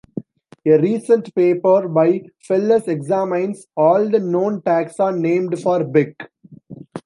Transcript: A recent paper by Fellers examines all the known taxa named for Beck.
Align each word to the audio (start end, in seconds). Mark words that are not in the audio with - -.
A 0.65 0.77
recent 0.79 1.29
paper 1.35 1.87
by 1.87 2.21
Fellers 2.47 2.87
examines 2.87 3.67
all 3.77 4.09
the 4.09 4.17
known 4.17 4.59
taxa 4.63 5.15
named 5.15 5.61
for 5.61 5.83
Beck. 5.83 6.31